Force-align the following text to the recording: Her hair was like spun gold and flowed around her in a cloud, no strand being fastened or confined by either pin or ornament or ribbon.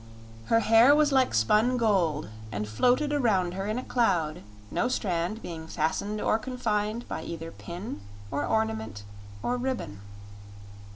Her 0.45 0.61
hair 0.61 0.95
was 0.95 1.11
like 1.11 1.31
spun 1.35 1.77
gold 1.77 2.29
and 2.51 2.67
flowed 2.67 3.13
around 3.13 3.53
her 3.53 3.67
in 3.67 3.77
a 3.77 3.83
cloud, 3.83 4.41
no 4.71 4.87
strand 4.87 5.43
being 5.43 5.67
fastened 5.67 6.19
or 6.19 6.39
confined 6.39 7.07
by 7.07 7.21
either 7.21 7.51
pin 7.51 8.01
or 8.31 8.43
ornament 8.43 9.03
or 9.43 9.57
ribbon. 9.57 10.01